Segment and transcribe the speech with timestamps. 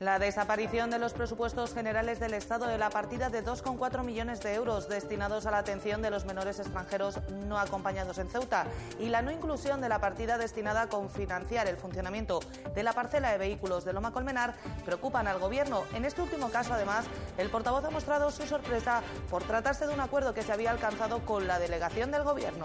[0.00, 4.54] La desaparición de los presupuestos generales del Estado de la partida de 2,4 millones de
[4.54, 8.64] euros destinados a la atención de los menores extranjeros no acompañados en Ceuta
[8.98, 12.40] y la no inclusión de la partida destinada a confinanciar el funcionamiento
[12.74, 14.54] de la parcela de vehículos de Loma Colmenar
[14.86, 15.82] preocupan al Gobierno.
[15.92, 17.04] En este último caso, además,
[17.36, 21.26] el portavoz ha mostrado su sorpresa por tratarse de un acuerdo que se había alcanzado
[21.26, 22.64] con la delegación del Gobierno.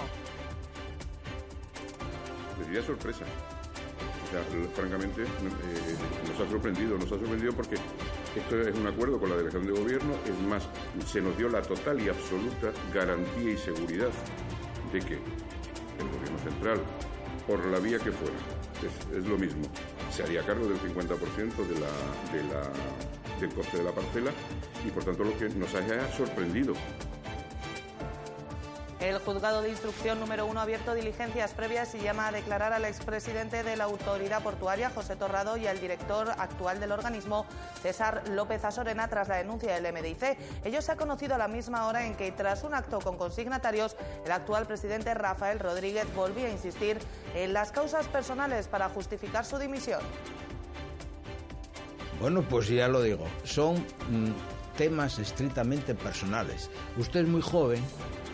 [2.57, 3.25] Me sorpresa
[4.73, 5.27] francamente, eh,
[6.27, 6.97] nos ha sorprendido.
[6.97, 7.75] Nos ha sorprendido porque
[8.35, 10.13] esto es un acuerdo con la delegación de gobierno.
[10.25, 10.67] Es más,
[11.07, 14.09] se nos dio la total y absoluta garantía y seguridad
[14.91, 16.79] de que el gobierno central,
[17.47, 18.35] por la vía que fuera,
[19.15, 19.63] es, lo mismo,
[20.11, 22.69] se haría cargo del 50% de la,
[23.39, 24.31] del coste de la parcela
[24.85, 26.73] y por tanto lo que nos haya sorprendido
[29.09, 32.85] el juzgado de instrucción número uno ha abierto diligencias previas y llama a declarar al
[32.85, 37.45] expresidente de la autoridad portuaria, José Torrado, y al director actual del organismo,
[37.81, 40.37] César López Asorena, tras la denuncia del MDIC.
[40.63, 43.95] Ello se ha conocido a la misma hora en que, tras un acto con consignatarios,
[44.25, 46.97] el actual presidente Rafael Rodríguez volvía a insistir
[47.35, 50.01] en las causas personales para justificar su dimisión.
[52.19, 56.69] Bueno, pues ya lo digo, son mm, temas estrictamente personales.
[56.97, 57.81] Usted es muy joven,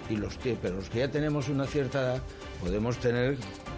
[0.10, 2.22] y los que, pero los que ya tenemos una cierta edad
[2.60, 3.38] podemos tener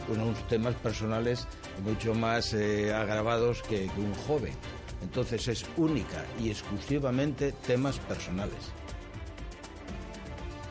[0.09, 1.47] unos temas personales
[1.83, 4.53] mucho más eh, agravados que un joven.
[5.01, 8.73] Entonces es única y exclusivamente temas personales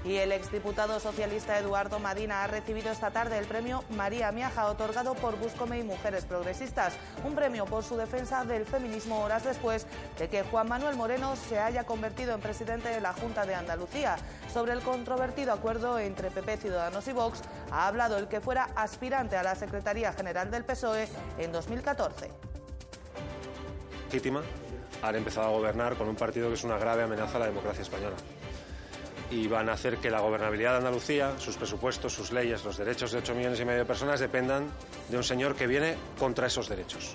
[0.05, 5.15] y el exdiputado socialista Eduardo Madina ha recibido esta tarde el premio María Miaja, otorgado
[5.15, 9.87] por Buscome y Mujeres Progresistas, un premio por su defensa del feminismo horas después
[10.19, 14.17] de que Juan Manuel Moreno se haya convertido en presidente de la Junta de Andalucía.
[14.53, 19.37] Sobre el controvertido acuerdo entre PP, Ciudadanos y Vox, ha hablado el que fuera aspirante
[19.37, 21.09] a la Secretaría General del PSOE
[21.39, 22.31] en 2014.
[24.07, 24.43] Legítima,
[25.01, 27.83] han empezado a gobernar con un partido que es una grave amenaza a la democracia
[27.83, 28.17] española
[29.33, 33.13] y van a hacer que la gobernabilidad de Andalucía, sus presupuestos, sus leyes, los derechos
[33.13, 34.69] de 8 millones y medio de personas dependan
[35.09, 37.15] de un señor que viene contra esos derechos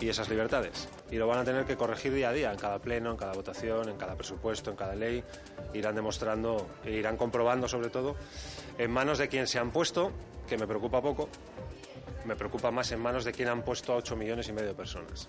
[0.00, 0.88] y esas libertades.
[1.12, 3.32] Y lo van a tener que corregir día a día, en cada pleno, en cada
[3.32, 5.22] votación, en cada presupuesto, en cada ley.
[5.72, 8.16] Irán demostrando, e irán comprobando sobre todo,
[8.76, 10.10] en manos de quien se han puesto,
[10.48, 11.28] que me preocupa poco,
[12.24, 14.74] me preocupa más en manos de quien han puesto a 8 millones y medio de
[14.74, 15.28] personas.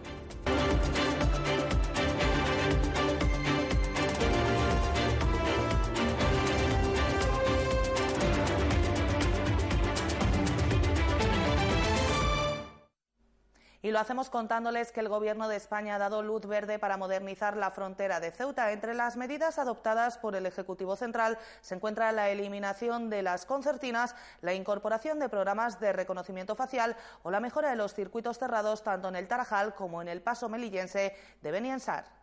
[13.83, 17.57] Y lo hacemos contándoles que el Gobierno de España ha dado luz verde para modernizar
[17.57, 18.71] la frontera de Ceuta.
[18.71, 24.15] Entre las medidas adoptadas por el Ejecutivo Central se encuentra la eliminación de las concertinas,
[24.41, 29.07] la incorporación de programas de reconocimiento facial o la mejora de los circuitos cerrados tanto
[29.07, 32.20] en el Tarajal como en el paso melillense de Beniensar.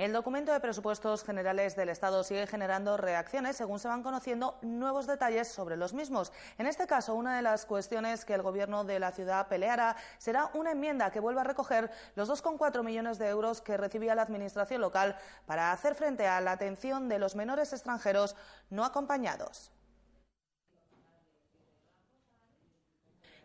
[0.00, 5.06] El documento de presupuestos generales del Estado sigue generando reacciones según se van conociendo nuevos
[5.06, 6.32] detalles sobre los mismos.
[6.56, 10.50] En este caso, una de las cuestiones que el Gobierno de la ciudad peleará será
[10.54, 14.80] una enmienda que vuelva a recoger los 2,4 millones de euros que recibía la Administración
[14.80, 18.36] local para hacer frente a la atención de los menores extranjeros
[18.70, 19.70] no acompañados.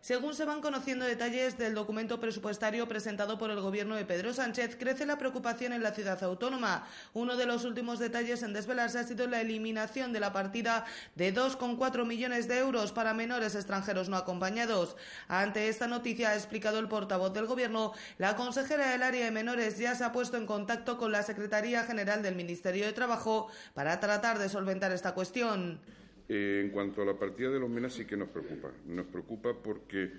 [0.05, 4.75] Según se van conociendo detalles del documento presupuestario presentado por el Gobierno de Pedro Sánchez,
[4.79, 6.85] crece la preocupación en la ciudad autónoma.
[7.15, 10.85] Uno de los últimos detalles en desvelarse ha sido la eliminación de la partida
[11.15, 14.95] de 2,4 millones de euros para menores extranjeros no acompañados.
[15.27, 19.79] Ante esta noticia, ha explicado el portavoz del Gobierno, la consejera del área de menores
[19.79, 23.99] ya se ha puesto en contacto con la Secretaría General del Ministerio de Trabajo para
[23.99, 25.81] tratar de solventar esta cuestión.
[26.27, 28.71] Eh, en cuanto a la partida de los MENAS sí que nos preocupa.
[28.87, 30.11] Nos preocupa porque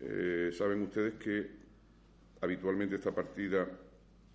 [0.00, 1.50] eh, saben ustedes que
[2.40, 3.68] habitualmente esta partida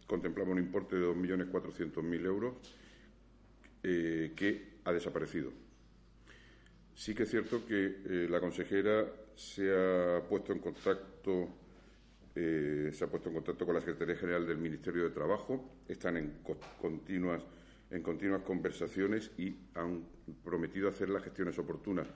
[0.05, 2.53] contemplaba un importe de 2.400.000 euros
[3.81, 5.51] eh, que ha desaparecido.
[6.93, 9.05] Sí que es cierto que la consejera
[9.35, 11.49] se ha puesto en contacto
[12.33, 16.39] se ha puesto en contacto con la Secretaría General del Ministerio de Trabajo, están en
[16.81, 17.41] continuas
[17.95, 20.03] en continuas conversaciones y han
[20.43, 22.07] prometido hacer las gestiones oportunas.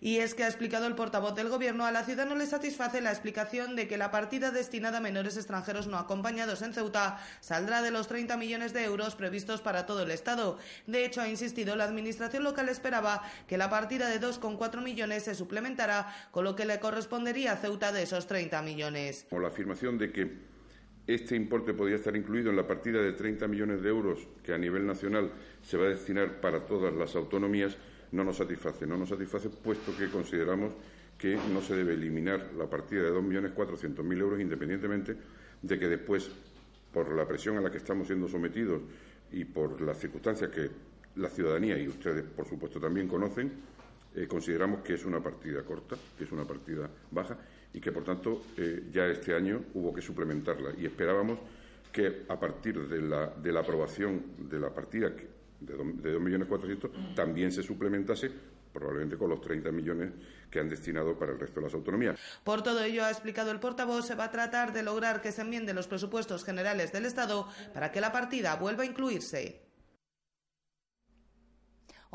[0.00, 3.00] Y es que ha explicado el portavoz del Gobierno, a la ciudad no le satisface
[3.00, 7.80] la explicación de que la partida destinada a menores extranjeros no acompañados en Ceuta saldrá
[7.80, 10.58] de los 30 millones de euros previstos para todo el Estado.
[10.86, 15.34] De hecho, ha insistido, la Administración local esperaba que la partida de 2,4 millones se
[15.34, 19.26] suplementara con lo que le correspondería a Ceuta de esos 30 millones.
[19.30, 20.51] Con la afirmación de que
[21.06, 24.58] este importe podría estar incluido en la partida de 30 millones de euros que a
[24.58, 25.32] nivel nacional
[25.62, 27.76] se va a destinar para todas las autonomías.
[28.12, 30.74] No nos satisface, no nos satisface puesto que consideramos
[31.18, 35.16] que no se debe eliminar la partida de 2.400.000 euros independientemente
[35.60, 36.30] de que después,
[36.92, 38.82] por la presión a la que estamos siendo sometidos
[39.32, 40.70] y por las circunstancias que
[41.16, 43.52] la ciudadanía y ustedes, por supuesto, también conocen,
[44.14, 47.38] eh, consideramos que es una partida corta, que es una partida baja
[47.74, 50.72] y que, por tanto, eh, ya este año hubo que suplementarla.
[50.78, 51.38] Y esperábamos
[51.90, 57.62] que a partir de la, de la aprobación de la partida de 2.400.000 también se
[57.62, 58.30] suplementase
[58.72, 60.10] probablemente con los 30 millones
[60.50, 62.18] que han destinado para el resto de las autonomías.
[62.42, 65.42] Por todo ello, ha explicado el portavoz, se va a tratar de lograr que se
[65.42, 69.71] enmienden los presupuestos generales del Estado para que la partida vuelva a incluirse.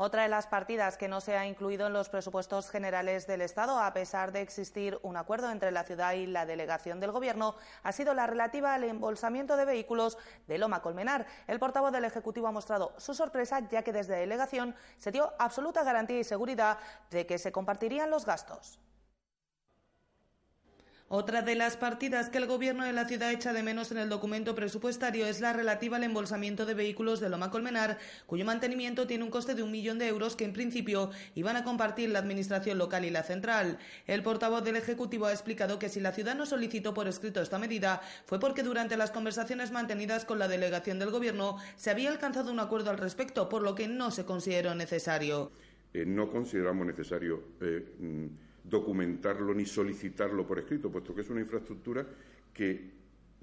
[0.00, 3.80] Otra de las partidas que no se ha incluido en los presupuestos generales del Estado,
[3.80, 7.90] a pesar de existir un acuerdo entre la ciudad y la delegación del Gobierno, ha
[7.90, 10.16] sido la relativa al embolsamiento de vehículos
[10.46, 11.26] de Loma Colmenar.
[11.48, 15.82] El portavoz del Ejecutivo ha mostrado su sorpresa, ya que desde delegación se dio absoluta
[15.82, 16.78] garantía y seguridad
[17.10, 18.78] de que se compartirían los gastos.
[21.10, 24.10] Otra de las partidas que el Gobierno de la ciudad echa de menos en el
[24.10, 27.96] documento presupuestario es la relativa al embolsamiento de vehículos de Loma Colmenar,
[28.26, 31.64] cuyo mantenimiento tiene un coste de un millón de euros que en principio iban a
[31.64, 33.78] compartir la Administración local y la central.
[34.06, 37.58] El portavoz del Ejecutivo ha explicado que si la ciudad no solicitó por escrito esta
[37.58, 42.52] medida fue porque durante las conversaciones mantenidas con la delegación del Gobierno se había alcanzado
[42.52, 45.52] un acuerdo al respecto, por lo que no se consideró necesario.
[45.94, 47.44] Eh, no consideramos necesario.
[47.62, 48.26] Eh, mm,
[48.68, 52.06] documentarlo ni solicitarlo por escrito, puesto que es una infraestructura
[52.52, 52.90] que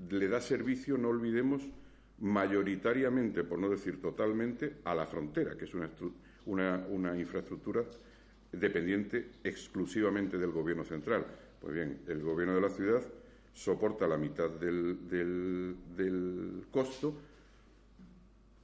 [0.09, 1.63] le da servicio, no olvidemos,
[2.19, 7.83] mayoritariamente, por no decir totalmente, a la frontera, que es una, infraestructura
[8.51, 11.25] dependiente exclusivamente del Gobierno central.
[11.59, 13.01] Pues bien, el Gobierno de la ciudad
[13.53, 17.15] soporta la mitad del, del costo,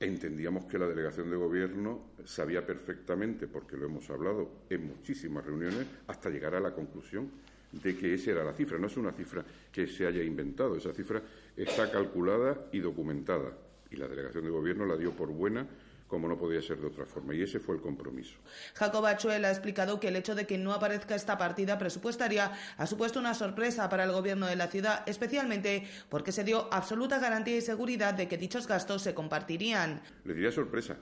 [0.02, 5.86] Entendíamos que la delegación de gobierno sabía perfectamente, porque lo hemos hablado en muchísimas reuniones,
[6.08, 7.30] hasta llegar a la conclusión
[7.72, 8.80] de que esa era la cifra.
[8.80, 11.22] No es una cifra que se haya inventado, esa cifra
[11.56, 13.56] está calculada y documentada.
[13.92, 15.68] Y la delegación de gobierno la dio por buena
[16.12, 17.34] como no podía ser de otra forma.
[17.34, 18.36] Y ese fue el compromiso.
[18.74, 22.86] Jacob Achuel ha explicado que el hecho de que no aparezca esta partida presupuestaria ha
[22.86, 27.56] supuesto una sorpresa para el gobierno de la ciudad, especialmente porque se dio absoluta garantía
[27.56, 30.02] y seguridad de que dichos gastos se compartirían.
[30.26, 30.98] Le diría sorpresa.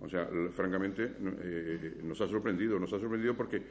[0.00, 2.78] O sea, francamente, eh, nos ha sorprendido.
[2.78, 3.62] Nos ha sorprendido porque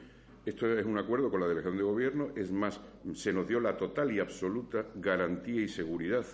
[0.46, 2.28] esto es un acuerdo con la delegación de gobierno.
[2.36, 2.80] Es más,
[3.12, 6.24] se nos dio la total y absoluta garantía y seguridad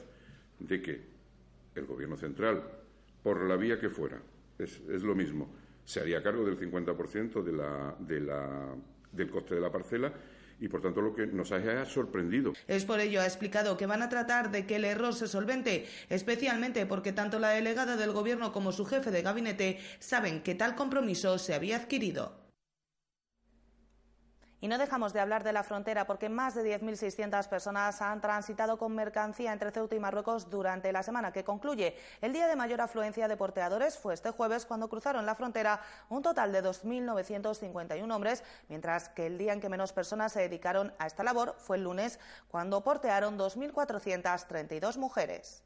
[0.59, 1.01] de que
[1.75, 2.80] el gobierno central,
[3.23, 4.21] por la vía que fuera.
[4.59, 5.51] Es, lo mismo.
[5.85, 8.75] Se haría cargo del 50% de la, de la,
[9.13, 10.13] del coste de la parcela
[10.61, 12.53] y por tanto lo que nos ha sorprendido.
[12.69, 15.87] Es por ello ha explicado que van a tratar de que el error se solvente,
[16.11, 20.75] especialmente porque tanto la delegada del Gobierno como su jefe de gabinete saben que tal
[20.75, 22.40] compromiso se había adquirido.
[24.63, 28.77] Y no dejamos de hablar de la frontera porque más de 10.600 personas han transitado
[28.77, 31.97] con mercancía entre Ceuta y Marruecos durante la semana que concluye.
[32.21, 36.23] El día de mayor afluencia de porteadores fue este jueves cuando cruzaron la frontera un
[36.23, 41.07] total de 2.951 hombres, mientras que el día en que menos personas se dedicaron a
[41.07, 45.63] esta labor fue el lunes, cuando portearon 2.432 mujeres.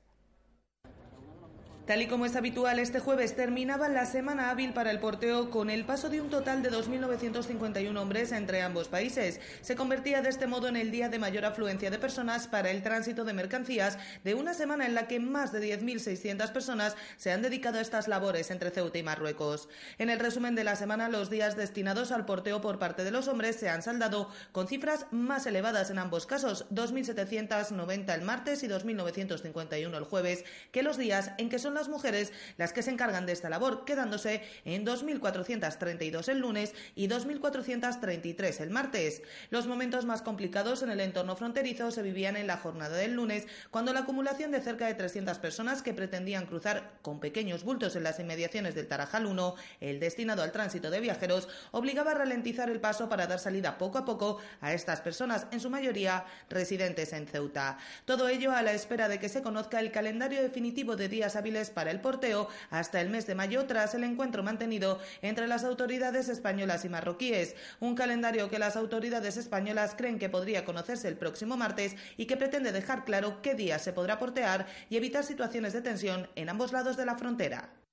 [1.86, 5.68] Tal y como es habitual, este jueves terminaba la semana hábil para el porteo con
[5.68, 9.38] el paso de un total de 2.951 hombres entre ambos países.
[9.60, 12.82] Se convertía de este modo en el día de mayor afluencia de personas para el
[12.82, 17.42] tránsito de mercancías de una semana en la que más de 10.600 personas se han
[17.42, 19.68] dedicado a estas labores entre Ceuta y Marruecos.
[19.98, 23.28] En el resumen de la semana, los días destinados al porteo por parte de los
[23.28, 28.68] hombres se han saldado con cifras más elevadas en ambos casos, 2.790 el martes y
[28.68, 33.26] 2.951 el jueves, que los días en que son las mujeres las que se encargan
[33.26, 39.22] de esta labor, quedándose en 2.432 el lunes y 2.433 el martes.
[39.50, 43.46] Los momentos más complicados en el entorno fronterizo se vivían en la jornada del lunes,
[43.70, 48.02] cuando la acumulación de cerca de 300 personas que pretendían cruzar con pequeños bultos en
[48.02, 52.80] las inmediaciones del Tarajal 1, el destinado al tránsito de viajeros, obligaba a ralentizar el
[52.80, 57.26] paso para dar salida poco a poco a estas personas, en su mayoría residentes en
[57.26, 57.78] Ceuta.
[58.04, 61.63] Todo ello a la espera de que se conozca el calendario definitivo de días hábiles
[61.70, 66.28] para el porteo hasta el mes de mayo tras el encuentro mantenido entre las autoridades
[66.28, 67.54] españolas y marroquíes.
[67.80, 72.36] Un calendario que las autoridades españolas creen que podría conocerse el próximo martes y que
[72.36, 76.72] pretende dejar claro qué días se podrá portear y evitar situaciones de tensión en ambos
[76.72, 77.83] lados de la frontera.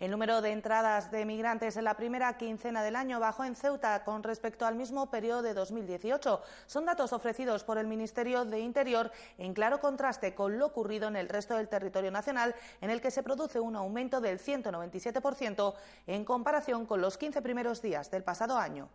[0.00, 4.02] El número de entradas de migrantes en la primera quincena del año bajó en Ceuta
[4.02, 6.40] con respecto al mismo periodo de 2018.
[6.66, 11.16] Son datos ofrecidos por el Ministerio de Interior en claro contraste con lo ocurrido en
[11.16, 15.74] el resto del territorio nacional, en el que se produce un aumento del 197%
[16.06, 18.88] en comparación con los 15 primeros días del pasado año.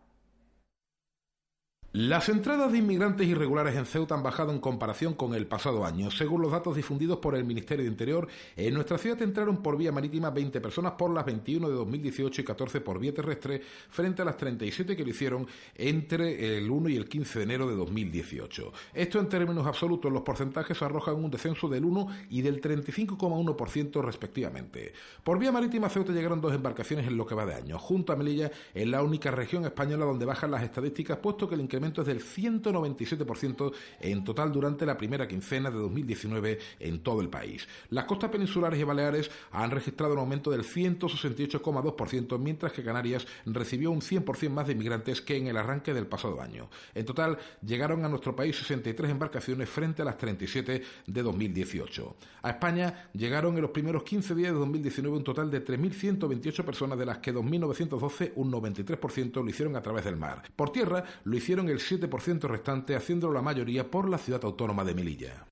[1.98, 6.12] Las entradas de inmigrantes irregulares en Ceuta han bajado en comparación con el pasado año.
[6.12, 9.94] Según los datos difundidos por el Ministerio de Interior, en nuestra ciudad entraron por vía
[9.94, 14.26] marítima 20 personas por las 21 de 2018 y 14 por vía terrestre, frente a
[14.26, 18.74] las 37 que lo hicieron entre el 1 y el 15 de enero de 2018.
[18.94, 24.92] Esto en términos absolutos, los porcentajes arrojan un descenso del 1 y del 35,1% respectivamente.
[25.24, 27.80] Por vía marítima Ceuta llegaron dos embarcaciones en lo que va de año.
[27.80, 31.62] Junto a Melilla, en la única región española donde bajan las estadísticas, puesto que el
[31.62, 37.30] incremento es del 197% en total durante la primera quincena de 2019 en todo el
[37.30, 37.68] país.
[37.90, 43.92] Las costas peninsulares y Baleares han registrado un aumento del 168,2%, mientras que Canarias recibió
[43.92, 46.70] un 100% más de inmigrantes que en el arranque del pasado año.
[46.94, 52.16] En total, llegaron a nuestro país 63 embarcaciones frente a las 37 de 2018.
[52.42, 56.98] A España llegaron en los primeros 15 días de 2019 un total de 3.128 personas,
[56.98, 60.44] de las que 2.912, un 93%, lo hicieron a través del mar.
[60.56, 64.96] Por tierra lo hicieron el 7% restante, haciéndolo la mayoría por la ciudad autónoma de
[64.96, 65.48] Melilla.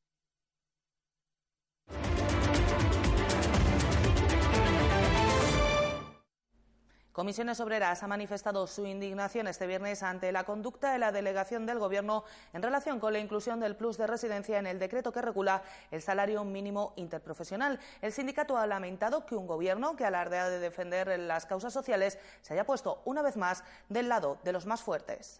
[7.13, 11.77] Comisiones Obreras ha manifestado su indignación este viernes ante la conducta de la delegación del
[11.77, 15.62] Gobierno en relación con la inclusión del plus de residencia en el decreto que regula
[15.92, 17.80] el salario mínimo interprofesional.
[18.01, 22.56] El sindicato ha lamentado que un Gobierno que alardea de defender las causas sociales se
[22.56, 25.39] haya puesto una vez más del lado de los más fuertes.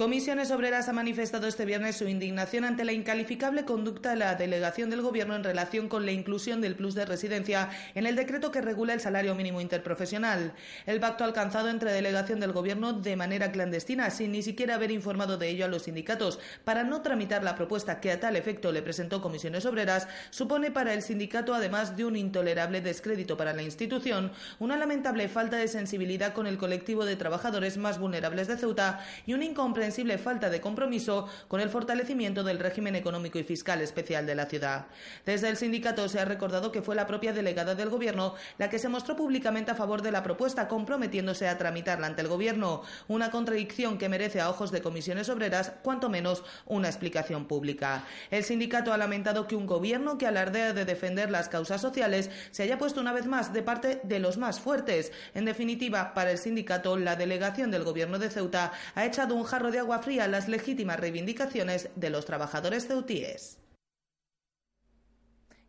[0.00, 4.88] Comisiones Obreras ha manifestado este viernes su indignación ante la incalificable conducta de la delegación
[4.88, 8.62] del Gobierno en relación con la inclusión del plus de residencia en el decreto que
[8.62, 10.54] regula el salario mínimo interprofesional.
[10.86, 15.36] El pacto alcanzado entre delegación del Gobierno de manera clandestina, sin ni siquiera haber informado
[15.36, 18.80] de ello a los sindicatos, para no tramitar la propuesta que a tal efecto le
[18.80, 24.32] presentó Comisiones Obreras, supone para el sindicato, además de un intolerable descrédito para la institución,
[24.60, 29.34] una lamentable falta de sensibilidad con el colectivo de trabajadores más vulnerables de Ceuta y
[29.34, 29.44] una
[29.90, 34.46] incomprensión falta de compromiso con el fortalecimiento del régimen económico y fiscal especial de la
[34.46, 34.86] ciudad.
[35.26, 38.78] Desde el sindicato se ha recordado que fue la propia delegada del Gobierno la que
[38.78, 43.30] se mostró públicamente a favor de la propuesta, comprometiéndose a tramitarla ante el Gobierno, una
[43.30, 48.04] contradicción que merece a ojos de comisiones obreras cuanto menos una explicación pública.
[48.30, 52.62] El sindicato ha lamentado que un Gobierno que alardea de defender las causas sociales se
[52.62, 55.12] haya puesto una vez más de parte de los más fuertes.
[55.34, 59.69] En definitiva, para el sindicato, la delegación del Gobierno de Ceuta ha echado un jarro
[59.70, 63.60] de agua fría las legítimas reivindicaciones de los trabajadores ceutíes.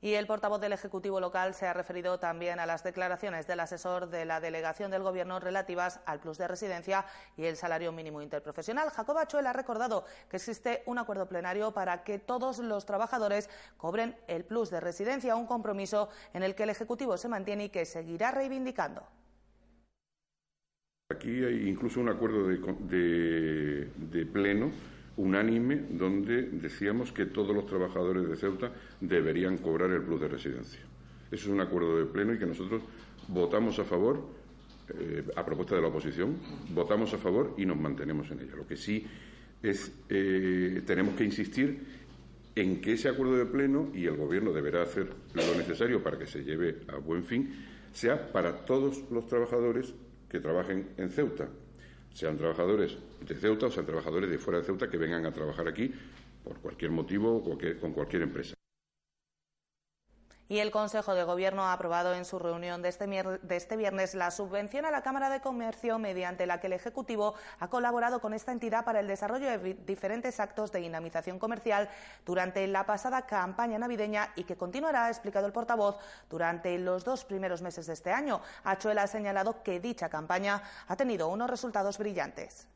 [0.03, 4.09] Y el portavoz del Ejecutivo local se ha referido también a las declaraciones del asesor
[4.09, 7.05] de la delegación del Gobierno relativas al plus de residencia
[7.37, 8.89] y el salario mínimo interprofesional.
[8.89, 14.17] Jacob Achuel ha recordado que existe un acuerdo plenario para que todos los trabajadores cobren
[14.27, 17.85] el plus de residencia, un compromiso en el que el Ejecutivo se mantiene y que
[17.85, 19.03] seguirá reivindicando.
[21.11, 24.71] Aquí hay incluso un acuerdo de, pleno
[25.17, 30.79] unánime donde decíamos que todos los trabajadores de Ceuta deberían cobrar el plus de residencia.
[31.29, 32.81] Eso es un acuerdo de pleno y que nosotros
[33.27, 34.25] votamos a favor,
[34.97, 36.37] eh, a propuesta de la oposición,
[36.73, 38.55] votamos a favor y nos mantenemos en ella.
[38.55, 39.05] Lo que sí
[39.61, 41.79] es, eh, tenemos que insistir
[42.55, 46.25] en que ese acuerdo de pleno, y el Gobierno deberá hacer lo necesario para que
[46.25, 47.53] se lleve a buen fin,
[47.93, 49.93] sea para todos los trabajadores
[50.31, 51.49] que trabajen en Ceuta,
[52.13, 52.95] sean trabajadores
[53.27, 55.91] de Ceuta o sean trabajadores de fuera de Ceuta que vengan a trabajar aquí
[56.41, 58.55] por cualquier motivo o con cualquier empresa
[60.51, 64.15] y el Consejo de Gobierno ha aprobado en su reunión de este, de este, viernes
[64.15, 68.33] la subvención a la Cámara de Comercio mediante la que el Ejecutivo ha colaborado con
[68.33, 71.87] esta entidad para el desarrollo de diferentes actos de dinamización comercial
[72.25, 75.95] durante la pasada campaña navideña y que continuará, ha explicado el portavoz,
[76.29, 78.41] durante los dos primeros meses de este año.
[78.65, 82.67] Achuela ha señalado que dicha campaña ha tenido unos resultados brillantes.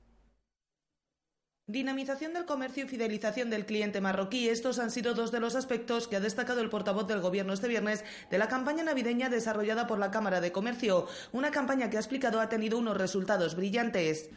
[1.67, 4.49] Dinamización del comercio y fidelización del cliente marroquí.
[4.49, 7.67] Estos han sido dos de los aspectos que ha destacado el portavoz del Gobierno este
[7.67, 11.07] viernes de la campaña navideña desarrollada por la Cámara de Comercio.
[11.31, 14.29] Una campaña que ha explicado ha tenido unos resultados brillantes.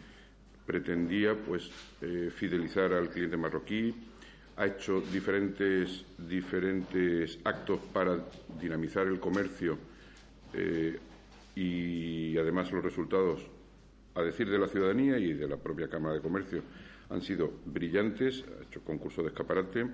[0.65, 1.71] Pretendía pues
[2.01, 3.95] eh, fidelizar al cliente marroquí.
[4.57, 8.25] Ha hecho diferentes, diferentes actos para
[8.59, 9.77] dinamizar el comercio
[10.55, 10.99] eh,
[11.55, 13.43] y además los resultados,
[14.15, 16.63] a decir de la ciudadanía y de la propia Cámara de Comercio,
[17.11, 19.87] han sido brillantes, ha hecho concurso de escaparate,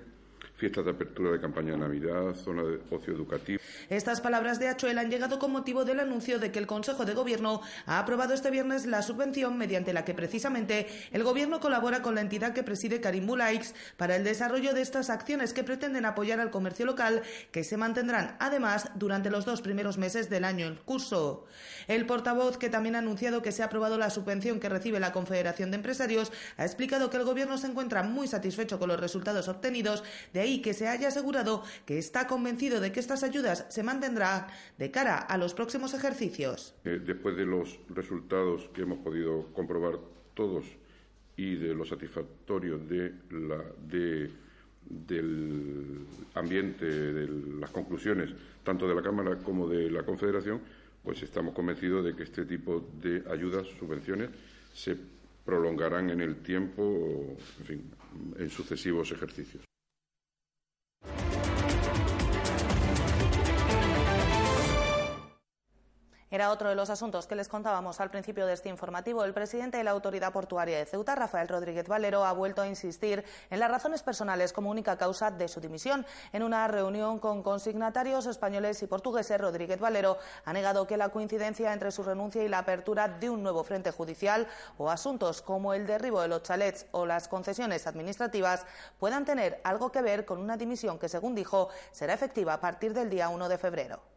[0.55, 3.59] fiestas de apertura de campaña de Navidad, zona de ocio educativo.
[3.89, 7.13] Estas palabras de Achuel han llegado con motivo del anuncio de que el Consejo de
[7.13, 12.15] Gobierno ha aprobado este viernes la subvención mediante la que precisamente el Gobierno colabora con
[12.15, 16.39] la entidad que preside Karim Bulaix para el desarrollo de estas acciones que pretenden apoyar
[16.39, 17.21] al comercio local,
[17.51, 21.45] que se mantendrán además durante los dos primeros meses del año en curso.
[21.87, 25.11] El portavoz, que también ha anunciado que se ha aprobado la subvención que recibe la
[25.11, 29.47] Confederación de Empresarios, ha explicado que el Gobierno se encuentra muy satisfecho con los resultados
[29.47, 33.83] obtenidos de y que se haya asegurado que está convencido de que estas ayudas se
[33.83, 34.47] mantendrán
[34.77, 36.75] de cara a los próximos ejercicios.
[36.83, 39.99] Eh, después de los resultados que hemos podido comprobar
[40.33, 40.65] todos
[41.37, 44.31] y de lo satisfactorio de la, del
[46.33, 47.27] ambiente, de
[47.59, 48.29] las conclusiones,
[48.63, 50.61] tanto de la Cámara como de la Confederación,
[51.03, 54.29] pues estamos convencidos de que este tipo de ayudas, subvenciones,
[54.73, 54.97] se
[55.45, 57.91] prolongarán en el tiempo, en fin,
[58.39, 59.64] en sucesivos ejercicios.
[66.31, 69.23] Era otro de los asuntos que les contábamos al principio de este informativo.
[69.23, 73.23] El presidente de la Autoridad Portuaria de Ceuta, Rafael Rodríguez Valero, ha vuelto a insistir
[73.51, 76.03] en las razones personales como única causa de su dimisión.
[76.33, 81.71] En una reunión con consignatarios españoles y portugueses, Rodríguez Valero ha negado que la coincidencia
[81.71, 84.47] entre su renuncia y la apertura de un nuevo frente judicial
[84.79, 88.65] o asuntos como el derribo de los chalets o las concesiones administrativas
[88.99, 92.95] puedan tener algo que ver con una dimisión que, según dijo, será efectiva a partir
[92.95, 94.14] del día 1 de febrero.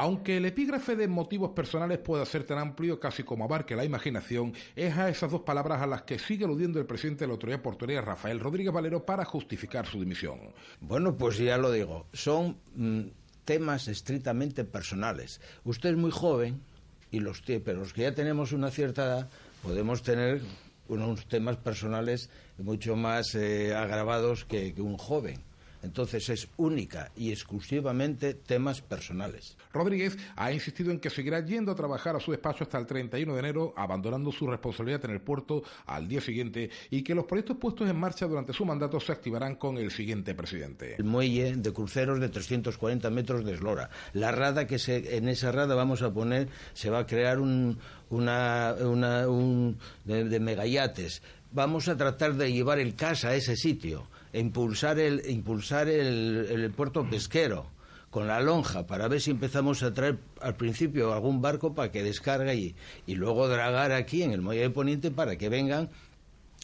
[0.00, 4.54] Aunque el epígrafe de motivos personales pueda ser tan amplio casi como abarque la imaginación,
[4.74, 7.60] es a esas dos palabras a las que sigue aludiendo el presidente de la Autoridad
[7.60, 10.40] Portuaria, Rafael Rodríguez Valero, para justificar su dimisión.
[10.80, 13.08] Bueno, pues ya lo digo, son mm,
[13.44, 15.38] temas estrictamente personales.
[15.64, 16.62] Usted es muy joven,
[17.10, 19.30] y los pero los que ya tenemos una cierta edad
[19.62, 20.40] podemos tener
[20.88, 25.49] unos temas personales mucho más eh, agravados que un joven.
[25.82, 29.56] Entonces es única y exclusivamente temas personales.
[29.72, 33.32] Rodríguez ha insistido en que seguirá yendo a trabajar a su despacho hasta el 31
[33.32, 37.56] de enero, abandonando su responsabilidad en el puerto al día siguiente y que los proyectos
[37.56, 40.96] puestos en marcha durante su mandato se activarán con el siguiente presidente.
[40.98, 43.90] El muelle de cruceros de 340 metros de eslora.
[44.12, 47.78] La rada que se, en esa rada vamos a poner, se va a crear un,
[48.10, 51.22] una, un, de, de megayates.
[51.52, 57.08] Vamos a tratar de llevar el CAS a ese sitio impulsar el, impulsar el, puerto
[57.08, 57.66] pesquero
[58.10, 62.02] con la lonja para ver si empezamos a traer al principio algún barco para que
[62.02, 62.74] descargue y,
[63.06, 65.90] y luego dragar aquí en el muelle de Poniente para que vengan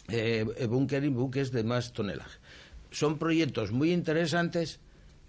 [0.09, 2.39] eh, búnker y buques de más tonelaje.
[2.91, 4.79] Son proyectos muy interesantes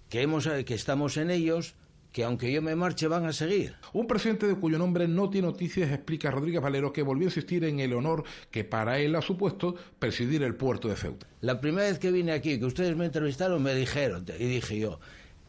[0.09, 1.75] que, hemos, que estamos en ellos,
[2.13, 3.77] que aunque yo me marche van a seguir.
[3.93, 7.31] Un presidente de cuyo nombre no tiene noticias explica a Rodríguez Valero que volvió a
[7.31, 11.27] insistir en el honor que para él ha supuesto presidir el puerto de Ceuta.
[11.41, 15.01] La primera vez que vine aquí, que ustedes me entrevistaron, me dijeron, y dije yo,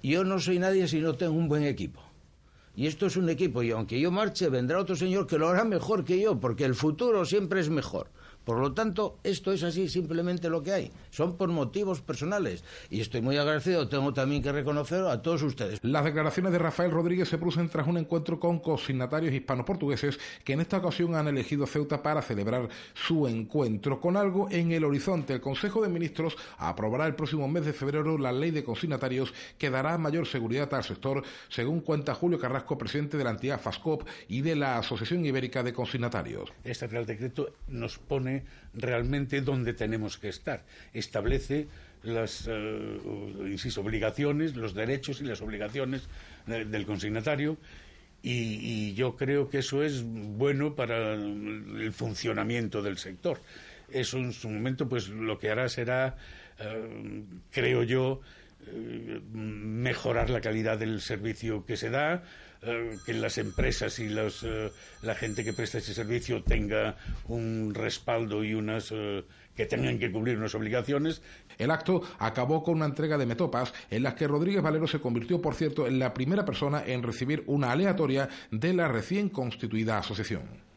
[0.03, 2.01] yo no soy nadie si no tengo un buen equipo.
[2.75, 5.65] Y esto es un equipo, y aunque yo marche, vendrá otro señor que lo hará
[5.65, 8.09] mejor que yo, porque el futuro siempre es mejor
[8.49, 10.91] Por lo tanto, esto es así simplemente lo que hay.
[11.12, 12.63] Son por motivos personales.
[12.89, 15.77] Y estoy muy agradecido, tengo también que reconocerlo a todos ustedes.
[15.83, 20.62] Las declaraciones de Rafael Rodríguez se producen tras un encuentro con consignatarios hispano-portugueses que en
[20.62, 25.33] esta ocasión han elegido Ceuta para celebrar su encuentro con algo en el horizonte.
[25.33, 29.69] El Consejo de Ministros aprobará el próximo mes de febrero la ley de consignatarios que
[29.69, 34.41] dará mayor seguridad al sector, según cuenta Julio Carrasco, presidente de la entidad FASCOP y
[34.41, 36.51] de la Asociación Ibérica de Consignatarios.
[36.63, 38.38] Este Real Decreto nos pone
[38.73, 40.63] realmente donde tenemos que estar.
[40.93, 41.67] Establece
[42.04, 42.99] las eh,
[43.78, 46.08] obligaciones, los derechos y las obligaciones
[46.45, 47.58] del consignatario
[48.21, 53.39] y, yo creo que eso es bueno para el funcionamiento del sector.
[53.91, 56.17] Eso en su momento, pues lo que hará será,
[56.60, 58.21] eh, creo yo,
[58.67, 62.23] eh, mejorar la calidad del servicio que se da,
[62.61, 64.45] eh, que las empresas y los,
[65.01, 68.93] la gente que presta ese servicio tenga un respaldo y unas
[69.59, 71.21] que tengan que cumplir unas obligaciones.
[71.57, 75.41] El acto acabó con una entrega de metopas en las que Rodríguez Valero se convirtió,
[75.41, 80.68] por cierto, en la primera persona en recibir una aleatoria de la recién constituida asociación.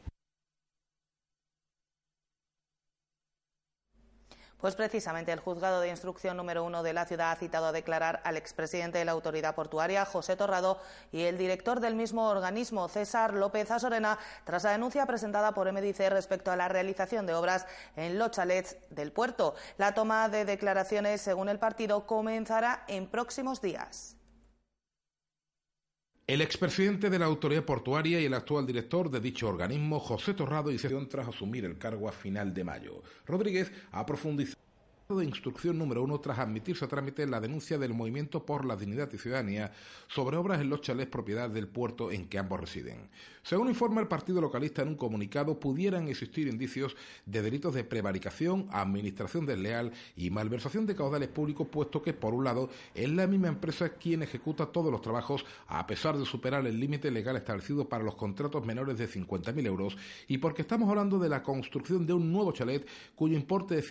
[4.62, 8.20] Pues precisamente el juzgado de instrucción número uno de la ciudad ha citado a declarar
[8.22, 10.78] al expresidente de la autoridad portuaria, José Torrado,
[11.10, 16.08] y el director del mismo organismo, César López Azorena, tras la denuncia presentada por MDC
[16.10, 19.56] respecto a la realización de obras en los chalets del puerto.
[19.78, 24.14] La toma de declaraciones, según el partido, comenzará en próximos días.
[26.32, 30.70] El expresidente de la autoridad portuaria y el actual director de dicho organismo, José Torrado,
[30.70, 33.02] hicieron tras asumir el cargo a final de mayo.
[33.26, 34.61] Rodríguez ha profundizado
[35.16, 39.12] de instrucción número uno tras admitirse a trámite la denuncia del Movimiento por la Dignidad
[39.12, 39.72] y Ciudadanía
[40.08, 43.08] sobre obras en los chalés propiedad del puerto en que ambos residen.
[43.42, 46.96] Según informa el Partido Localista en un comunicado, pudieran existir indicios
[47.26, 52.44] de delitos de prevaricación, administración desleal y malversación de caudales públicos, puesto que, por un
[52.44, 56.78] lado, es la misma empresa quien ejecuta todos los trabajos a pesar de superar el
[56.78, 59.96] límite legal establecido para los contratos menores de 50.000 euros
[60.28, 63.82] y porque estamos hablando de la construcción de un nuevo chalet cuyo importe de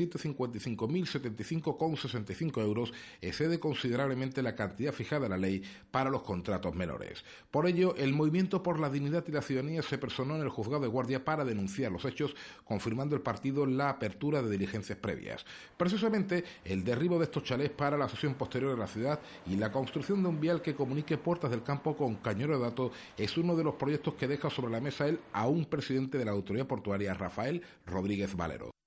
[1.11, 7.23] 155.075,65 euros excede considerablemente la cantidad fijada en la ley para los contratos menores.
[7.49, 10.83] Por ello, el Movimiento por la Dignidad y la ciudadanía se personó en el juzgado
[10.83, 15.45] de guardia para denunciar los hechos, confirmando el partido la apertura de diligencias previas.
[15.77, 19.71] Precisamente el derribo de estos chalés para la asociación posterior de la ciudad y la
[19.71, 23.55] construcción de un vial que comunique Puertas del Campo con Cañero de Datos es uno
[23.55, 26.67] de los proyectos que deja sobre la mesa él a un presidente de la autoridad
[26.67, 28.80] portuaria, Rafael Rodríguez Valero.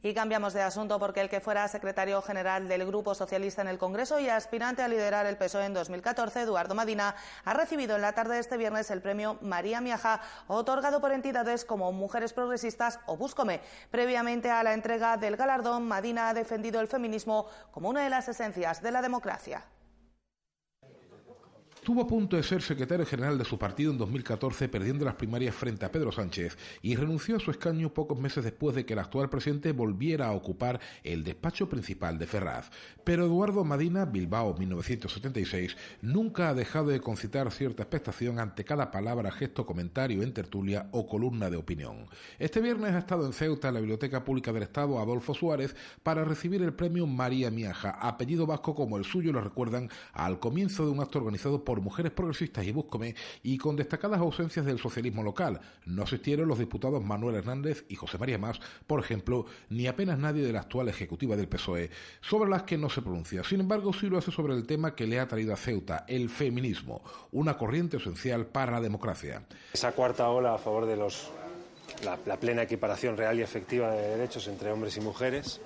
[0.00, 3.78] Y cambiamos de asunto porque el que fuera secretario general del Grupo Socialista en el
[3.78, 8.12] Congreso y aspirante a liderar el PSOE en 2014, Eduardo Madina, ha recibido en la
[8.12, 13.16] tarde de este viernes el premio María Miaja, otorgado por entidades como Mujeres Progresistas o
[13.16, 13.60] Búscome.
[13.90, 18.28] Previamente a la entrega del galardón, Madina ha defendido el feminismo como una de las
[18.28, 19.64] esencias de la democracia.
[21.88, 25.54] Estuvo a punto de ser secretario general de su partido en 2014, perdiendo las primarias
[25.54, 28.98] frente a Pedro Sánchez, y renunció a su escaño pocos meses después de que el
[28.98, 32.70] actual presidente volviera a ocupar el despacho principal de Ferraz.
[33.04, 39.30] Pero Eduardo Madina, Bilbao 1976, nunca ha dejado de concitar cierta expectación ante cada palabra,
[39.30, 42.04] gesto, comentario en tertulia o columna de opinión.
[42.38, 46.22] Este viernes ha estado en Ceuta, en la Biblioteca Pública del Estado Adolfo Suárez, para
[46.26, 50.92] recibir el premio María Miaja, apellido vasco como el suyo lo recuerdan al comienzo de
[50.92, 55.60] un acto organizado por Mujeres Progresistas y Búscome y con destacadas ausencias del socialismo local.
[55.84, 60.44] No asistieron los diputados Manuel Hernández y José María Más, por ejemplo, ni apenas nadie
[60.44, 63.44] de la actual ejecutiva del PSOE, sobre las que no se pronuncia.
[63.44, 66.28] Sin embargo, sí lo hace sobre el tema que le ha traído a Ceuta, el
[66.28, 69.42] feminismo, una corriente esencial para la democracia.
[69.72, 71.30] Esa cuarta ola a favor de los,
[72.04, 75.60] la, plena equiparación real y efectiva de derechos entre hombres y mujeres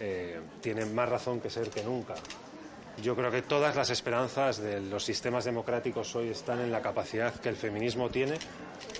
[0.00, 2.14] eh, tiene más razón que ser que nunca.
[3.00, 7.34] Yo creo que todas las esperanzas de los sistemas democráticos hoy están en la capacidad
[7.34, 8.34] que el feminismo tiene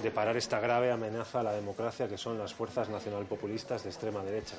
[0.02, 4.22] de parar esta grave amenaza a la democracia que son las fuerzas nacionalpopulistas de extrema
[4.24, 4.56] derecha.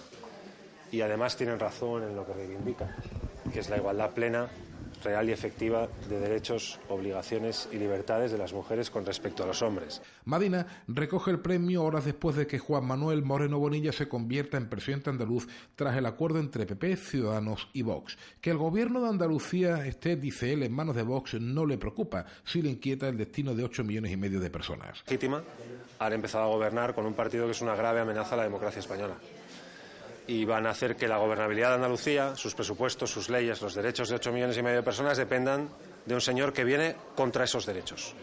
[0.92, 2.96] Y además tienen razón en lo que reivindican,
[3.52, 4.48] que es la igualdad plena
[5.04, 9.62] real y efectiva de derechos, obligaciones y libertades de las mujeres con respecto a los
[9.62, 10.02] hombres.
[10.26, 14.70] Madina recoge el premio horas después de que Juan Manuel Moreno Bonilla se convierta en
[14.70, 18.18] presidente andaluz tras el acuerdo entre PP, Ciudadanos y Vox.
[18.42, 22.26] Que el gobierno de Andalucía esté, dice él, en manos de Vox no le preocupa,
[22.44, 25.04] si le inquieta el destino de 8 millones y medio de personas.
[25.06, 25.44] Legítima,
[26.00, 28.80] han empezado a gobernar con un partido que es una grave amenaza a la democracia
[28.80, 29.16] española
[30.28, 34.10] y van a hacer que la gobernabilidad de Andalucía, sus presupuestos, sus leyes, los derechos
[34.10, 35.70] de ocho millones y medio de personas dependan
[36.06, 38.16] de un señor que viene contra esos derechos.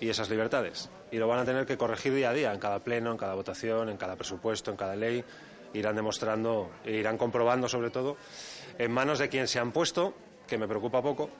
[0.00, 0.88] y esas libertades.
[1.10, 3.34] Y lo van a tener que corregir día a día, en cada pleno, en cada
[3.34, 5.24] votación, en cada presupuesto, en cada ley.
[5.74, 8.16] Irán demostrando e irán comprobando, sobre todo,
[8.78, 10.14] en manos de quien se han puesto,
[10.46, 11.30] que me preocupa poco,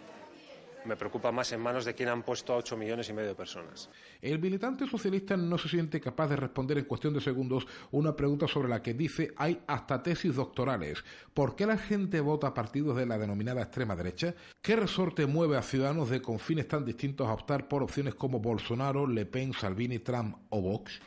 [0.89, 3.35] me preocupa más en manos de quien han puesto a ocho millones y medio de
[3.35, 3.89] personas.
[4.21, 8.49] El militante socialista no se siente capaz de responder en cuestión de segundos una pregunta
[8.49, 11.05] sobre la que dice hay hasta tesis doctorales.
[11.35, 14.35] ¿Por qué la gente vota a partidos de la denominada extrema derecha?
[14.63, 19.07] ¿Qué resorte mueve a ciudadanos de confines tan distintos a optar por opciones como Bolsonaro,
[19.07, 21.01] Le Pen, Salvini, Trump o Vox?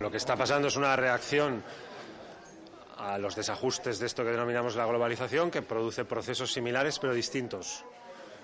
[0.00, 1.62] Lo que está pasando es una reacción
[2.98, 7.84] a los desajustes de esto que denominamos la globalización, que produce procesos similares pero distintos.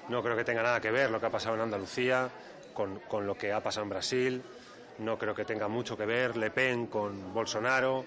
[0.08, 2.30] No creo que tenga nada que ver lo que ha pasado en Andalucía
[2.72, 4.42] con, con, lo que ha pasado en Brasil.
[4.98, 8.04] No creo que tenga mucho que ver Le Pen con Bolsonaro.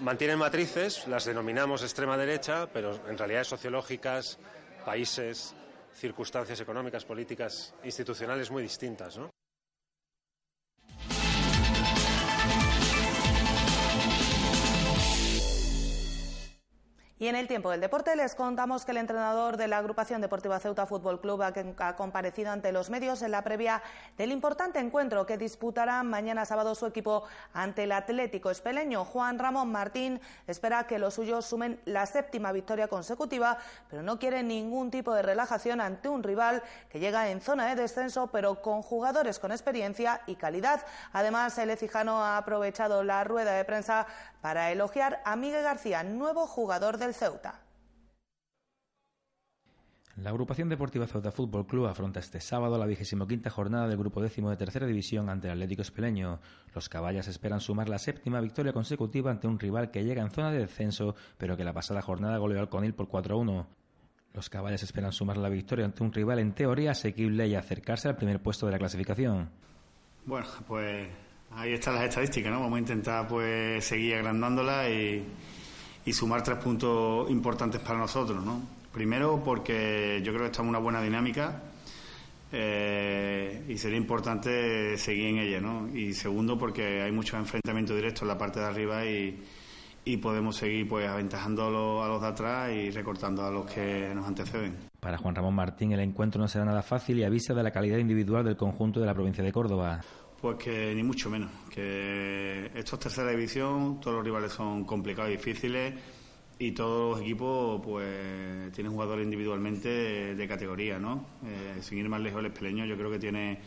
[0.00, 4.38] Mantienen matrices, las denominamos extrema derecha, pero en realidades sociológicas,
[4.84, 5.54] países,
[5.94, 9.16] circunstancias económicas, políticas, institucionales muy distintas.
[9.16, 9.30] ¿no?
[17.18, 20.60] Y en el tiempo del deporte les contamos que el entrenador de la agrupación deportiva
[20.60, 23.82] Ceuta Fútbol Club ha comparecido ante los medios en la previa
[24.18, 27.24] del importante encuentro que disputará mañana sábado su equipo
[27.54, 29.06] ante el Atlético Espeleño.
[29.06, 33.56] Juan Ramón Martín espera que los suyos sumen la séptima victoria consecutiva,
[33.88, 37.80] pero no quiere ningún tipo de relajación ante un rival que llega en zona de
[37.80, 40.82] descenso, pero con jugadores con experiencia y calidad.
[41.14, 44.06] Además, el ecijano ha aprovechado la rueda de prensa
[44.46, 47.62] para elogiar a Miguel García, nuevo jugador del Ceuta.
[50.14, 54.22] La agrupación deportiva Ceuta Fútbol Club afronta este sábado la vigésimo quinta jornada del grupo
[54.22, 56.38] décimo de tercera división ante el Atlético Espeleño.
[56.76, 60.52] Los caballas esperan sumar la séptima victoria consecutiva ante un rival que llega en zona
[60.52, 63.66] de descenso, pero que la pasada jornada goleó al Conil por 4-1.
[64.32, 68.14] Los caballas esperan sumar la victoria ante un rival en teoría asequible y acercarse al
[68.14, 69.50] primer puesto de la clasificación.
[70.24, 71.08] Bueno, pues
[71.56, 72.60] Ahí están las estadísticas, ¿no?
[72.60, 75.24] Vamos a intentar pues seguir agrandándola y,
[76.12, 78.60] sumar tres puntos importantes para nosotros, ¿no?
[78.92, 81.62] Primero porque yo creo que estamos en una buena dinámica
[82.52, 85.88] eh, y sería importante seguir en ella, ¿no?
[85.96, 89.42] Y segundo porque hay muchos enfrentamientos directos en la parte de arriba y,
[90.04, 93.64] y podemos seguir pues aventajando a los, a los de atrás y recortando a los
[93.64, 94.76] que nos anteceden.
[95.00, 97.96] Para Juan Ramón Martín el encuentro no será nada fácil y avisa de la calidad
[97.96, 100.02] individual del conjunto de la provincia de Córdoba.
[100.46, 105.28] Pues que ni mucho menos, que esto es tercera división, todos los rivales son complicados
[105.32, 105.92] y difíciles
[106.56, 111.26] y todos los equipos pues tienen jugadores individualmente de categoría, ¿no?
[111.44, 113.58] Eh, sin ir más lejos el Espeleño yo creo que tiene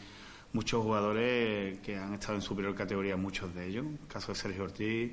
[0.54, 4.63] muchos jugadores que han estado en superior categoría, muchos de ellos, el caso de Sergio
[4.63, 5.12] Ortiz,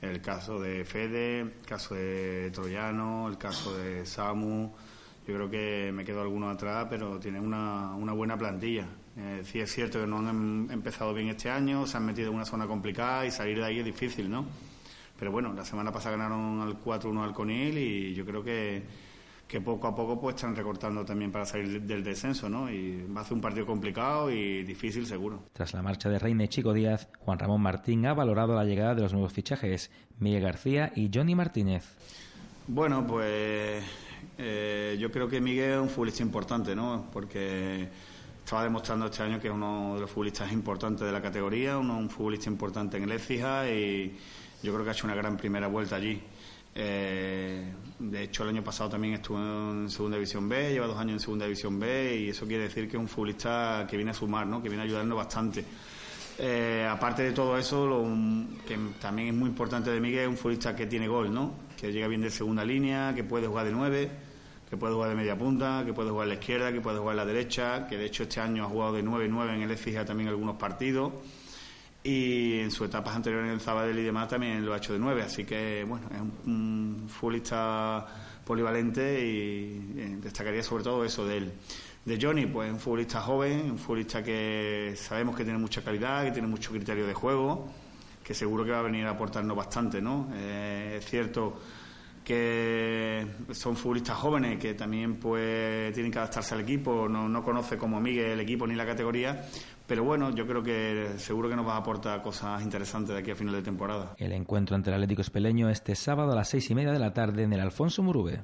[0.00, 4.72] el caso de Fede, el caso de Troyano, el caso de Samu,
[5.28, 8.88] yo creo que me quedo alguno atrás, pero tienen una, una buena plantilla.
[9.18, 12.28] Eh, sí es cierto que no han em, empezado bien este año, se han metido
[12.28, 14.44] en una zona complicada y salir de ahí es difícil, ¿no?
[15.18, 18.82] Pero bueno, la semana pasada ganaron al 4-1 al Conil y yo creo que,
[19.48, 22.70] que poco a poco pues están recortando también para salir del descenso, ¿no?
[22.70, 25.44] Y va a ser un partido complicado y difícil seguro.
[25.54, 28.94] Tras la marcha de Reina y Chico Díaz, Juan Ramón Martín ha valorado la llegada
[28.94, 31.96] de los nuevos fichajes, Miguel García y Johnny Martínez.
[32.66, 33.82] Bueno, pues
[34.36, 37.06] eh, yo creo que Miguel es un futbolista importante, ¿no?
[37.10, 37.88] Porque
[38.46, 41.98] estaba demostrando este año que es uno de los futbolistas importantes de la categoría, uno,
[41.98, 44.16] un futbolista importante en el Écija y
[44.62, 46.22] yo creo que ha hecho una gran primera vuelta allí.
[46.72, 51.14] Eh, de hecho, el año pasado también estuvo en Segunda División B, lleva dos años
[51.14, 54.14] en Segunda División B y eso quiere decir que es un futbolista que viene a
[54.14, 54.62] sumar, ¿no?
[54.62, 55.64] que viene ayudando bastante.
[56.38, 58.04] Eh, aparte de todo eso, lo,
[58.64, 61.52] que también es muy importante de Miguel es un futbolista que tiene gol, ¿no?
[61.76, 64.25] que llega bien de segunda línea, que puede jugar de nueve
[64.68, 67.14] que puede jugar de media punta, que puede jugar a la izquierda, que puede jugar
[67.14, 70.04] a la derecha, que de hecho este año ha jugado de 9-9 en el EFIGA
[70.04, 71.12] también algunos partidos
[72.06, 74.98] y en sus etapas anteriores en el Zabadell y demás también lo ha hecho de
[75.00, 78.06] 9, así que bueno, es un, futbolista
[78.44, 81.52] polivalente y eh, destacaría sobre todo eso de él.
[82.04, 86.30] De Johnny, pues un futbolista joven, un futbolista que sabemos que tiene mucha calidad, que
[86.30, 87.68] tiene mucho criterio de juego,
[88.22, 90.28] que seguro que va a venir a aportarnos bastante, ¿no?
[90.34, 91.58] Eh, es cierto
[92.26, 97.78] que son futbolistas jóvenes que también pues tienen que adaptarse al equipo, no, no conoce
[97.78, 99.46] como Miguel el equipo ni la categoría,
[99.86, 103.30] pero bueno, yo creo que seguro que nos va a aportar cosas interesantes de aquí
[103.30, 104.16] a final de temporada.
[104.18, 107.12] El encuentro ante el Atlético Espeleño este sábado a las seis y media de la
[107.12, 108.42] tarde en el Alfonso Murube.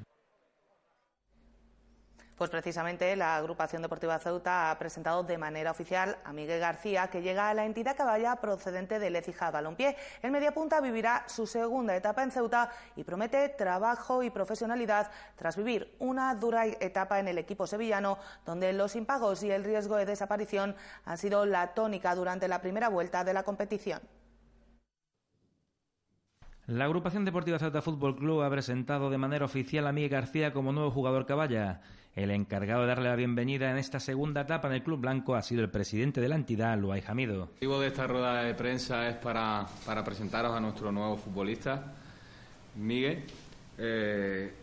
[2.42, 7.22] Pues precisamente la agrupación deportiva Ceuta ha presentado de manera oficial a Miguel García, que
[7.22, 9.96] llega a la entidad caballa procedente de Lecija Balompié.
[10.22, 15.94] El mediapunta vivirá su segunda etapa en Ceuta y promete trabajo y profesionalidad tras vivir
[16.00, 20.74] una dura etapa en el equipo sevillano, donde los impagos y el riesgo de desaparición
[21.04, 24.00] han sido la tónica durante la primera vuelta de la competición.
[26.72, 30.72] La agrupación deportiva Ceuta Fútbol Club ha presentado de manera oficial a Miguel García como
[30.72, 31.82] nuevo jugador caballa.
[32.16, 35.42] El encargado de darle la bienvenida en esta segunda etapa en el Club Blanco ha
[35.42, 37.34] sido el presidente de la entidad, Luay Jamido.
[37.34, 39.66] El motivo de esta rueda de prensa es para,
[40.02, 41.92] presentaros a nuestro nuevo futbolista,
[42.76, 43.22] Miguel.
[43.76, 44.54] Eh,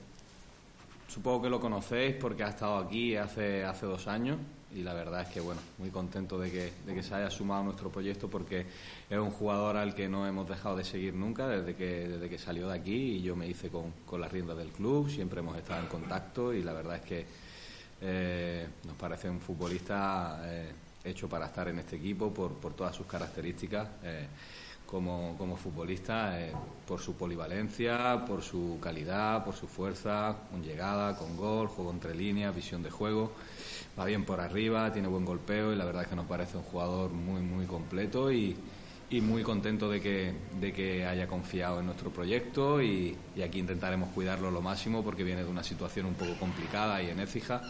[1.07, 4.39] supongo que lo conocéis porque ha estado aquí hace, hace dos años
[4.73, 7.61] y la verdad es que, bueno, muy contento de que, de que se haya sumado
[7.61, 8.65] a nuestro proyecto porque
[9.09, 12.37] es un jugador al que no hemos dejado de seguir nunca desde que, desde que
[12.37, 15.57] salió de aquí y yo me hice con, con las riendas del club, siempre hemos
[15.57, 17.25] estado en contacto y la verdad es que
[18.01, 20.71] eh, nos parece un futbolista eh,
[21.03, 23.87] hecho para estar en este equipo por, por todas sus características.
[24.03, 24.27] Eh,
[24.89, 26.37] como, como, futbolista,
[26.87, 32.15] por su polivalencia, por su calidad, por su fuerza, con llegada, con gol, juego entre
[32.15, 33.31] líneas, visión de juego
[33.99, 36.63] va bien por arriba, tiene buen golpeo y la verdad es que nos parece un
[36.63, 38.55] jugador muy, muy completo y,
[39.09, 44.09] y muy contento de que, de que haya confiado en nuestro proyecto y, aquí intentaremos
[44.09, 47.61] cuidarlo lo máximo porque viene de una situación un poco complicada y en Écija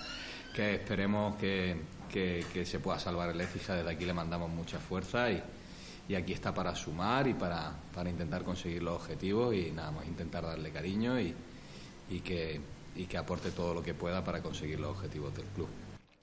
[0.54, 1.78] que esperemos que,
[2.12, 3.76] que, se pueda salvar el Écija.
[3.76, 5.42] Desde aquí le mandamos mucha fuerza y,
[6.10, 10.08] y aquí está para sumar y para, para intentar conseguir los objetivos y nada más
[10.08, 11.36] intentar darle cariño y,
[12.10, 12.60] y, que,
[12.96, 15.68] y que aporte todo lo que pueda para conseguir los objetivos del club.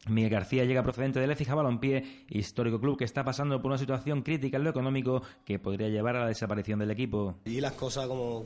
[0.08, 4.22] Miguel García llega procedente del Écija Balompié, histórico club que está pasando por una situación
[4.22, 7.36] crítica en lo económico que podría llevar a la desaparición del equipo.
[7.44, 8.44] Y las cosas, como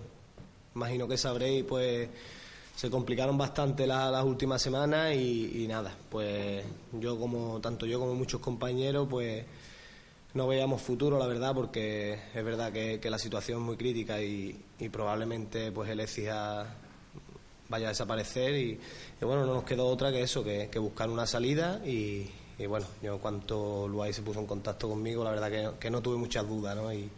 [0.75, 2.09] imagino que sabréis, pues
[2.77, 8.41] se complicaron bastante las últimas semanas y, nada, pues yo como tanto yo como muchos
[8.41, 9.45] compañeros, pues
[10.35, 14.59] no veíamos futuro, la verdad, porque es verdad que, la situación es muy crítica y,
[14.91, 15.99] probablemente pues el
[17.69, 18.81] vaya a desaparecer y,
[19.21, 22.31] bueno, no nos quedó otra que eso, que, buscar una salida y,
[22.69, 26.17] bueno, yo en cuanto Luay se puso en contacto conmigo, la verdad que, no tuve
[26.17, 26.93] muchas dudas ¿no?
[26.93, 27.11] y,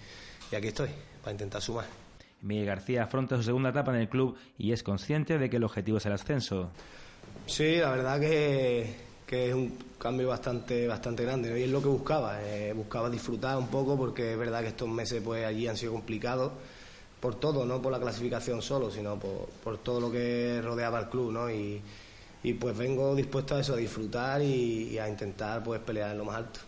[0.56, 0.90] aquí estoy
[1.22, 1.86] para intentar sumar.
[2.42, 5.64] Miguel García afronta su segunda etapa en el club y es consciente de que el
[5.64, 6.70] objetivo es el ascenso.
[7.46, 8.94] Sí, la verdad que,
[9.32, 13.68] es un cambio bastante bastante grande y es lo que buscaba, eh, buscaba disfrutar un
[13.68, 16.52] poco porque es verdad que estos meses pues allí han sido complicados
[17.22, 21.30] por todo, no por la clasificación solo, sino por, todo lo que rodeaba al club,
[21.32, 21.48] ¿no?
[21.48, 21.80] Y,
[22.58, 26.38] pues vengo dispuesto a eso, a disfrutar y, a intentar pues pelear en lo más
[26.38, 26.60] alto.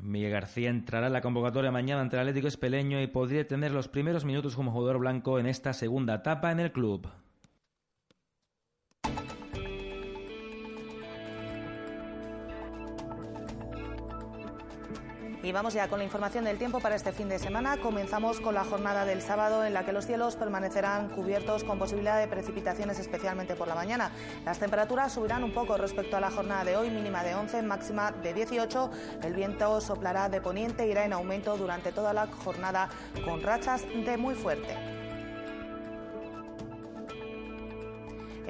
[0.00, 3.86] Miguel García entrará en la convocatoria mañana ante el Atlético Espeleño y podría tener los
[3.86, 7.06] primeros minutos como jugador blanco en esta segunda etapa en el club.
[15.42, 17.78] Y vamos ya con la información del tiempo para este fin de semana.
[17.78, 22.20] Comenzamos con la jornada del sábado en la que los cielos permanecerán cubiertos con posibilidad
[22.20, 24.10] de precipitaciones especialmente por la mañana.
[24.44, 28.12] Las temperaturas subirán un poco respecto a la jornada de hoy, mínima de 11, máxima
[28.12, 28.90] de 18.
[29.22, 32.90] El viento soplará de poniente irá en aumento durante toda la jornada
[33.24, 34.99] con rachas de muy fuerte.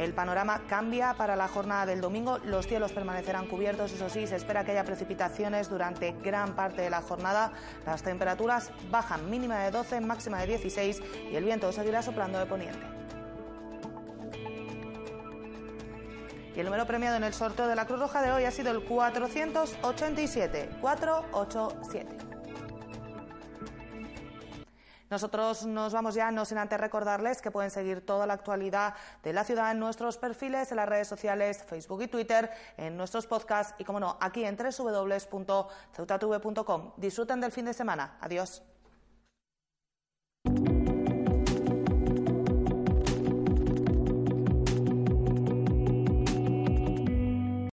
[0.00, 2.38] El panorama cambia para la jornada del domingo.
[2.38, 6.88] Los cielos permanecerán cubiertos, eso sí, se espera que haya precipitaciones durante gran parte de
[6.88, 7.52] la jornada.
[7.84, 12.46] Las temperaturas bajan, mínima de 12, máxima de 16 y el viento seguirá soplando de
[12.46, 12.86] poniente.
[16.56, 18.70] Y el número premiado en el sorteo de la Cruz Roja de hoy ha sido
[18.70, 20.78] el 487.
[20.80, 22.29] 487.
[25.10, 29.32] Nosotros nos vamos ya, no sin antes recordarles que pueden seguir toda la actualidad de
[29.32, 33.74] la ciudad en nuestros perfiles, en las redes sociales, Facebook y Twitter, en nuestros podcasts
[33.78, 36.92] y, como no, aquí en www.ceutatv.com.
[36.96, 38.18] Disfruten del fin de semana.
[38.20, 38.62] Adiós.